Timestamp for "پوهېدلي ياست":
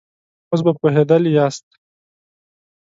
0.79-1.67